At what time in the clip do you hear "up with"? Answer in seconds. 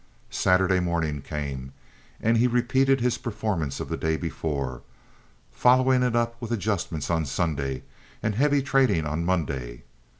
6.15-6.49